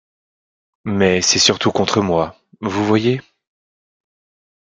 [0.83, 3.21] Mais c’est surtout contre moi, vous voyez.